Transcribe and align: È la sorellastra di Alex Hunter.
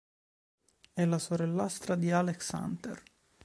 È 0.93 1.05
la 1.05 1.19
sorellastra 1.19 1.93
di 1.93 2.09
Alex 2.09 2.53
Hunter. 2.53 3.03